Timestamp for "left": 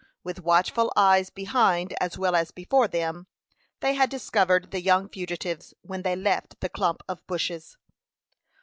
6.15-6.59